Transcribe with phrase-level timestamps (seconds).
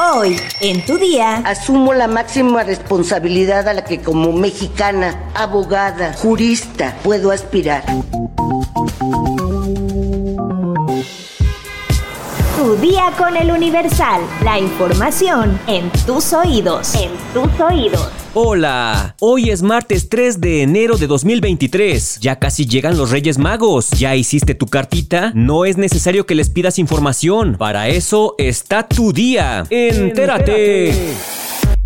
[0.00, 6.96] Hoy, en tu día, asumo la máxima responsabilidad a la que como mexicana, abogada, jurista,
[7.02, 7.82] puedo aspirar.
[12.68, 14.20] Tu día con el Universal.
[14.44, 16.94] La información en tus oídos.
[16.96, 18.10] En tus oídos.
[18.34, 22.18] Hola, hoy es martes 3 de enero de 2023.
[22.20, 23.88] Ya casi llegan los Reyes Magos.
[23.92, 25.32] ¿Ya hiciste tu cartita?
[25.34, 27.56] No es necesario que les pidas información.
[27.58, 29.64] Para eso está tu día.
[29.70, 31.14] Entérate.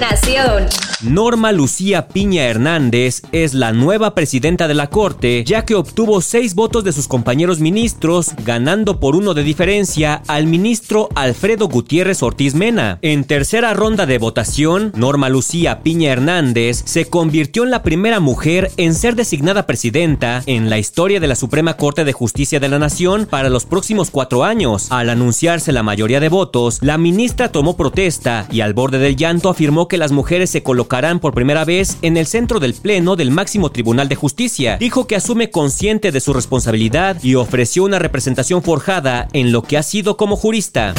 [0.00, 0.66] Nación.
[1.02, 6.54] Norma Lucía Piña Hernández es la nueva presidenta de la Corte, ya que obtuvo seis
[6.54, 12.54] votos de sus compañeros ministros, ganando por uno de diferencia al ministro Alfredo Gutiérrez Ortiz
[12.54, 12.98] Mena.
[13.02, 18.70] En tercera ronda de votación, Norma Lucía Piña Hernández se convirtió en la primera mujer
[18.76, 22.78] en ser designada presidenta en la historia de la Suprema Corte de Justicia de la
[22.78, 24.88] Nación para los próximos cuatro años.
[24.90, 29.48] Al anunciarse la mayoría de votos, la ministra tomó protesta y al borde del llanto
[29.48, 33.30] afirmó que las mujeres se colocarán por primera vez en el centro del Pleno del
[33.30, 34.76] máximo Tribunal de Justicia.
[34.78, 39.78] Dijo que asume consciente de su responsabilidad y ofreció una representación forjada en lo que
[39.78, 40.94] ha sido como jurista.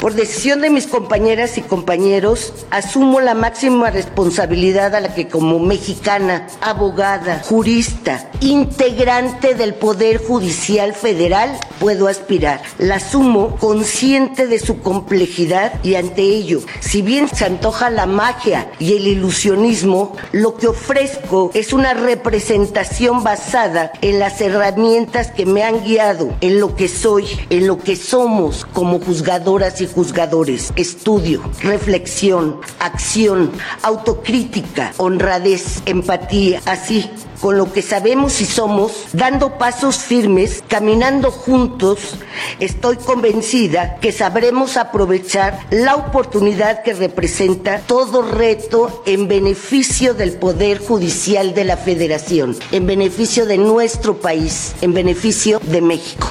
[0.00, 5.58] Por decisión de mis compañeras y compañeros, asumo la máxima responsabilidad a la que como
[5.58, 12.60] mexicana, abogada, jurista, integrante del Poder Judicial Federal, puedo aspirar.
[12.78, 18.70] La asumo consciente de su complejidad y ante ello, si bien se antoja la magia
[18.78, 25.64] y el ilusionismo, lo que ofrezco es una representación basada en las herramientas que me
[25.64, 31.42] han guiado, en lo que soy, en lo que somos como juzgadoras y juzgadores, estudio,
[31.62, 33.50] reflexión, acción,
[33.82, 42.16] autocrítica, honradez, empatía, así con lo que sabemos y somos, dando pasos firmes, caminando juntos,
[42.60, 50.78] estoy convencida que sabremos aprovechar la oportunidad que representa todo reto en beneficio del Poder
[50.78, 56.28] Judicial de la Federación, en beneficio de nuestro país, en beneficio de México.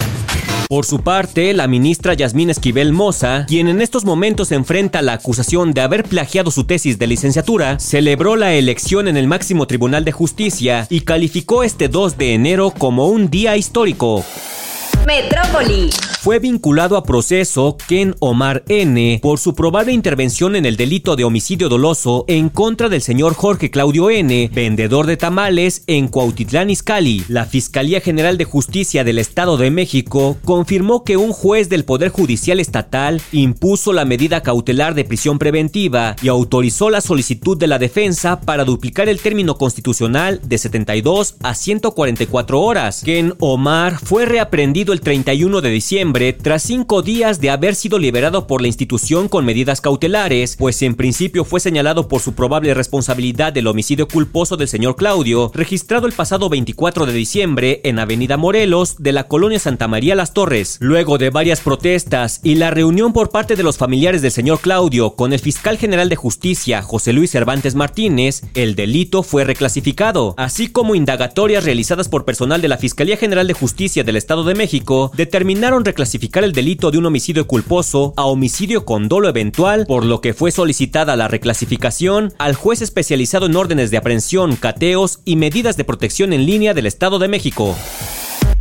[0.67, 5.73] Por su parte, la ministra Yasmín Esquivel Moza, quien en estos momentos enfrenta la acusación
[5.73, 10.11] de haber plagiado su tesis de licenciatura, celebró la elección en el máximo Tribunal de
[10.11, 14.25] Justicia y calificó este 2 de enero como un día histórico.
[15.05, 15.91] Metrópoli.
[16.25, 19.19] Fue vinculado a proceso Ken Omar N.
[19.21, 23.69] por su probable intervención en el delito de homicidio doloso en contra del señor Jorge
[23.69, 27.23] Claudio N., vendedor de tamales en Cuautitlán Izcalli.
[27.27, 32.09] La Fiscalía General de Justicia del Estado de México confirmó que un juez del Poder
[32.09, 37.77] Judicial Estatal impuso la medida cautelar de prisión preventiva y autorizó la solicitud de la
[37.77, 43.03] defensa para duplicar el término constitucional de 72 a 144 horas.
[43.05, 48.47] Ken Omar fue reaprendido el 31 de diciembre tras cinco días de haber sido liberado
[48.47, 53.51] por la institución con medidas cautelares, pues en principio fue señalado por su probable responsabilidad
[53.51, 58.95] del homicidio culposo del señor Claudio, registrado el pasado 24 de diciembre en Avenida Morelos
[58.97, 60.77] de la colonia Santa María Las Torres.
[60.79, 65.17] Luego de varias protestas y la reunión por parte de los familiares del señor Claudio
[65.17, 70.69] con el fiscal general de justicia José Luis Cervantes Martínez, el delito fue reclasificado, así
[70.69, 75.11] como indagatorias realizadas por personal de la Fiscalía General de Justicia del Estado de México
[75.17, 76.04] determinaron reclasificar
[76.43, 80.51] el delito de un homicidio culposo a homicidio con dolo eventual, por lo que fue
[80.51, 86.33] solicitada la reclasificación al juez especializado en órdenes de aprehensión, cateos y medidas de protección
[86.33, 87.75] en línea del Estado de México.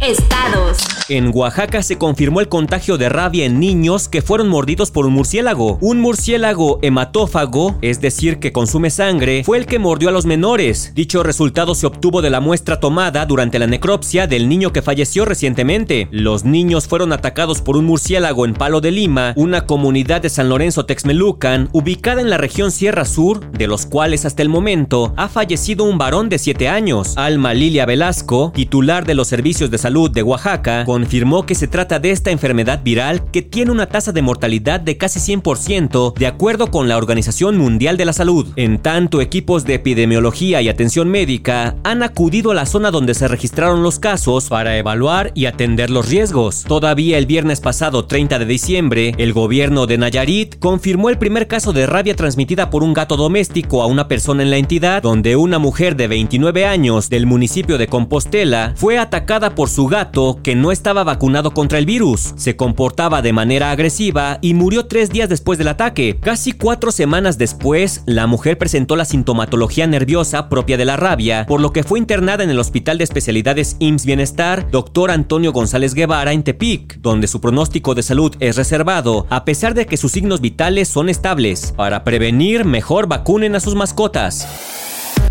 [0.01, 0.79] Estados.
[1.09, 5.13] En Oaxaca se confirmó el contagio de rabia en niños que fueron mordidos por un
[5.13, 5.79] murciélago.
[5.83, 10.93] Un murciélago hematófago, es decir, que consume sangre, fue el que mordió a los menores.
[10.95, 15.25] Dicho resultado se obtuvo de la muestra tomada durante la necropsia del niño que falleció
[15.27, 16.09] recientemente.
[16.11, 20.49] Los niños fueron atacados por un murciélago en Palo de Lima, una comunidad de San
[20.49, 25.29] Lorenzo Texmelucan, ubicada en la región Sierra Sur, de los cuales hasta el momento ha
[25.29, 27.15] fallecido un varón de 7 años.
[27.17, 31.99] Alma Lilia Velasco, titular de los servicios de salud de Oaxaca, confirmó que se trata
[31.99, 36.71] de esta enfermedad viral que tiene una tasa de mortalidad de casi 100% de acuerdo
[36.71, 38.47] con la Organización Mundial de la Salud.
[38.57, 43.29] En tanto, equipos de epidemiología y atención médica han acudido a la zona donde se
[43.29, 46.65] registraron los casos para evaluar y atender los riesgos.
[46.67, 51.75] Todavía el viernes pasado 30 de diciembre, el gobierno de Nayarit confirmó el primer caso
[51.75, 55.59] de rabia transmitida por un gato doméstico a una persona en la entidad, donde una
[55.59, 60.71] mujer de 29 años del municipio de Compostela fue atacada por su gato que no
[60.71, 65.59] estaba vacunado contra el virus, se comportaba de manera agresiva y murió tres días después
[65.59, 66.17] del ataque.
[66.21, 71.61] Casi cuatro semanas después, la mujer presentó la sintomatología nerviosa propia de la rabia, por
[71.61, 75.11] lo que fue internada en el Hospital de Especialidades IMSS Bienestar, Dr.
[75.11, 79.87] Antonio González Guevara, en Tepic, donde su pronóstico de salud es reservado, a pesar de
[79.87, 81.73] que sus signos vitales son estables.
[81.77, 84.47] Para prevenir, mejor vacunen a sus mascotas.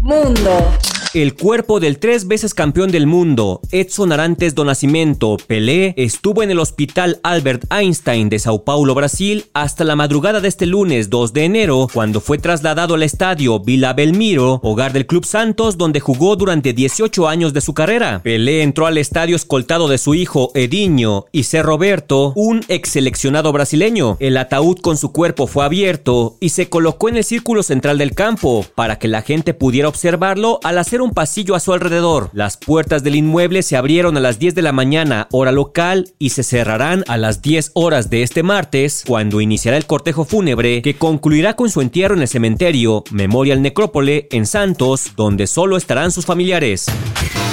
[0.01, 0.68] Mundo.
[1.13, 6.50] El cuerpo del tres veces campeón del mundo, Edson Arantes do Nascimento, Pelé, estuvo en
[6.50, 11.31] el Hospital Albert Einstein de Sao Paulo, Brasil, hasta la madrugada de este lunes 2
[11.33, 16.36] de enero, cuando fue trasladado al estadio Vila Belmiro, hogar del Club Santos, donde jugó
[16.36, 18.21] durante 18 años de su carrera.
[18.24, 21.62] Pelé entró al estadio escoltado de su hijo Edinho y C.
[21.62, 24.18] Roberto, un ex seleccionado brasileño.
[24.19, 28.16] El ataúd con su cuerpo fue abierto y se colocó en el círculo central del
[28.16, 32.30] campo para que la gente pudiera observarlo al hacer un pasillo a su alrededor.
[32.34, 36.30] Las puertas del inmueble se abrieron a las 10 de la mañana, hora local, y
[36.30, 40.96] se cerrarán a las 10 horas de este martes, cuando iniciará el cortejo fúnebre que
[40.96, 46.26] concluirá con su entierro en el cementerio Memorial Necrópole en Santos, donde solo estarán sus
[46.26, 46.88] familiares.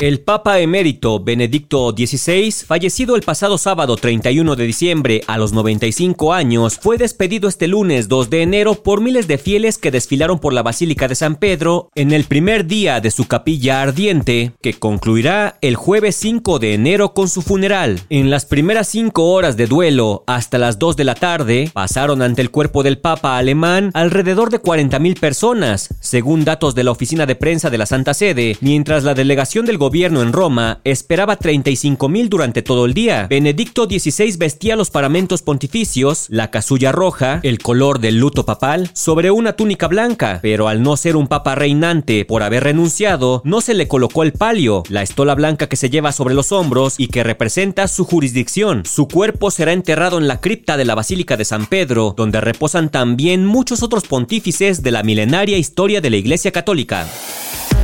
[0.01, 6.33] El Papa emérito Benedicto XVI, fallecido el pasado sábado 31 de diciembre a los 95
[6.33, 10.55] años, fue despedido este lunes 2 de enero por miles de fieles que desfilaron por
[10.55, 13.40] la Basílica de San Pedro en el primer día de su capilla
[13.71, 18.01] ardiente, que concluirá el jueves 5 de enero con su funeral.
[18.09, 22.43] En las primeras cinco horas de duelo, hasta las 2 de la tarde, pasaron ante
[22.43, 27.37] el cuerpo del Papa alemán alrededor de 40.000 personas, según datos de la oficina de
[27.37, 32.29] prensa de la Santa Sede, mientras la delegación del gobierno en Roma esperaba 35 mil
[32.29, 33.27] durante todo el día.
[33.29, 39.31] Benedicto XVI vestía los paramentos pontificios, la casulla roja, el color del luto papal, sobre
[39.31, 43.75] una túnica blanca, pero al no ser un papa reinante por haber renunciado, no se
[43.75, 47.23] le colocó el palio, la estola blanca que se lleva sobre los hombros y que
[47.23, 48.85] representa su jurisdicción.
[48.87, 52.91] Su cuerpo será enterrado en la cripta de la Basílica de San Pedro, donde reposan
[52.91, 57.07] también muchos otros pontífices de la milenaria historia de la Iglesia Católica.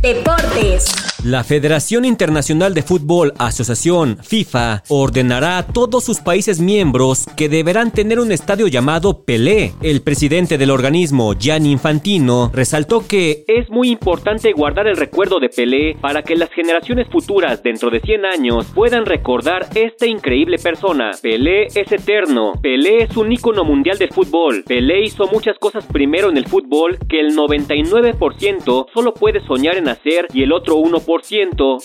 [0.01, 1.16] Deportes.
[1.23, 7.91] La Federación Internacional de Fútbol, Asociación FIFA, ordenará a todos sus países miembros que deberán
[7.91, 9.73] tener un estadio llamado Pelé.
[9.81, 15.49] El presidente del organismo, Gianni Infantino, resaltó que es muy importante guardar el recuerdo de
[15.49, 21.11] Pelé para que las generaciones futuras dentro de 100 años puedan recordar esta increíble persona.
[21.19, 22.53] Pelé es eterno.
[22.61, 24.63] Pelé es un ícono mundial del fútbol.
[24.67, 29.89] Pelé hizo muchas cosas primero en el fútbol que el 99% solo puede soñar en
[29.89, 31.06] hacer y el otro 1%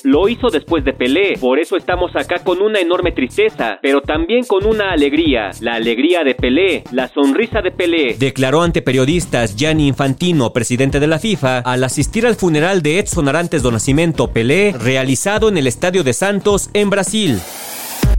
[0.03, 1.39] lo hizo después de Pelé.
[1.41, 5.51] Por eso estamos acá con una enorme tristeza, pero también con una alegría.
[5.61, 8.17] La alegría de Pelé, la sonrisa de Pelé.
[8.19, 13.29] Declaró ante periodistas Gianni Infantino, presidente de la FIFA, al asistir al funeral de Edson
[13.29, 17.39] Arantes do Nascimento Pelé, realizado en el Estadio de Santos en Brasil.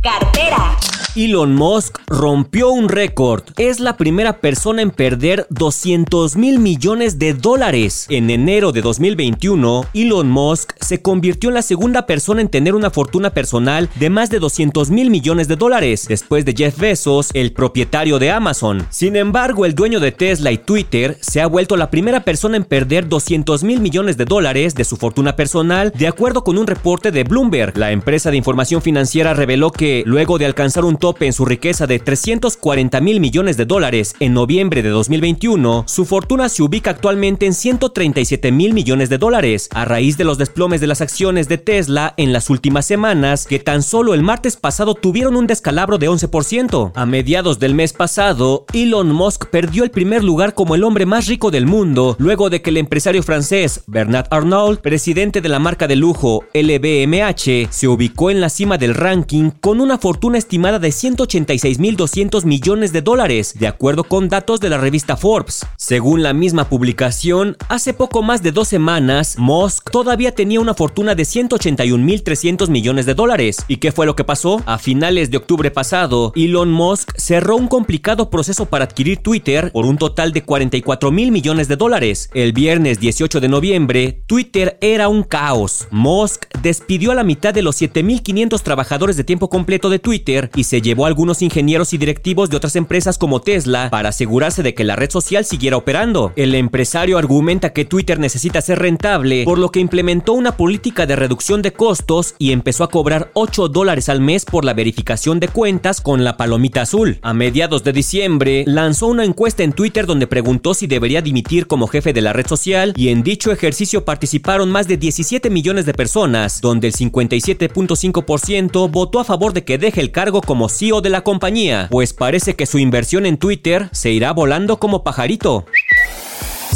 [0.02, 0.78] Cartera.
[1.16, 3.44] Elon Musk rompió un récord.
[3.58, 8.08] Es la primera persona en perder 200 mil millones de dólares.
[8.10, 12.90] En enero de 2021, Elon Musk se convirtió en la segunda persona en tener una
[12.90, 17.54] fortuna personal de más de 200 mil millones de dólares, después de Jeff Bezos, el
[17.54, 18.84] propietario de Amazon.
[18.90, 22.64] Sin embargo, el dueño de Tesla y Twitter se ha vuelto la primera persona en
[22.64, 27.12] perder 200 mil millones de dólares de su fortuna personal, de acuerdo con un reporte
[27.12, 27.78] de Bloomberg.
[27.78, 31.86] La empresa de información financiera reveló que, luego de alcanzar un tope en su riqueza
[31.86, 37.46] de 340 mil millones de dólares en noviembre de 2021, su fortuna se ubica actualmente
[37.46, 41.58] en 137 mil millones de dólares, a raíz de los desplomes de las acciones de
[41.58, 46.10] Tesla en las últimas semanas, que tan solo el martes pasado tuvieron un descalabro de
[46.10, 46.94] 11%.
[46.96, 51.28] A mediados del mes pasado, Elon Musk perdió el primer lugar como el hombre más
[51.28, 55.86] rico del mundo, luego de que el empresario francés Bernard Arnault, presidente de la marca
[55.86, 60.93] de lujo LVMH, se ubicó en la cima del ranking con una fortuna estimada de
[60.94, 65.66] 186.200 millones de dólares, de acuerdo con datos de la revista Forbes.
[65.78, 71.16] Según la misma publicación, hace poco más de dos semanas, Musk todavía tenía una fortuna
[71.16, 73.58] de 181.300 millones de dólares.
[73.68, 74.62] ¿Y qué fue lo que pasó?
[74.66, 79.86] A finales de octubre pasado, Elon Musk cerró un complicado proceso para adquirir Twitter por
[79.86, 82.30] un total de 44 mil millones de dólares.
[82.34, 85.88] El viernes 18 de noviembre, Twitter era un caos.
[85.92, 90.64] Musk despidió a la mitad de los 7.500 trabajadores de tiempo completo de Twitter y
[90.66, 94.76] se llevó a algunos ingenieros y directivos de otras empresas como Tesla para asegurarse de
[94.76, 96.32] que la red social siguiera operando.
[96.36, 101.16] El empresario argumenta que Twitter necesita ser rentable, por lo que implementó una política de
[101.16, 105.48] reducción de costos y empezó a cobrar 8 dólares al mes por la verificación de
[105.48, 107.18] cuentas con la palomita azul.
[107.22, 111.88] A mediados de diciembre, lanzó una encuesta en Twitter donde preguntó si debería dimitir como
[111.88, 115.94] jefe de la red social y en dicho ejercicio participaron más de 17 millones de
[115.94, 121.10] personas, donde el 57.5% votó a favor de que deje el cargo como CEO de
[121.10, 125.66] la compañía, pues parece que su inversión en Twitter se irá volando como pajarito.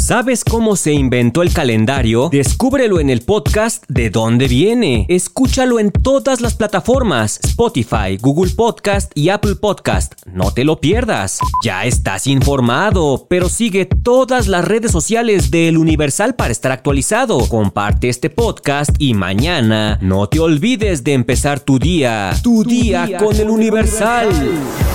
[0.08, 2.30] ¿Sabes cómo se inventó el calendario?
[2.32, 5.04] Descúbrelo en el podcast De dónde viene.
[5.10, 10.14] Escúchalo en todas las plataformas: Spotify, Google Podcast y Apple Podcast.
[10.32, 11.40] No te lo pierdas.
[11.62, 17.46] Ya estás informado, pero sigue todas las redes sociales del Universal para estar actualizado.
[17.46, 22.32] Comparte este podcast y mañana no te olvides de empezar tu día.
[22.42, 24.30] Tu, día, con, el Universal.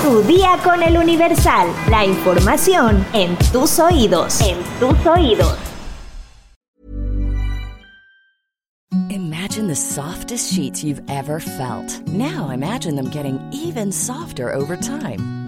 [0.02, 1.68] Tu día con el Universal.
[1.92, 4.42] La información en tus oídos.
[4.42, 4.58] En
[5.04, 5.58] tus oídos.
[9.10, 12.02] Imagine the softest sheets you've ever felt.
[12.08, 15.43] Now imagine them getting even softer over time.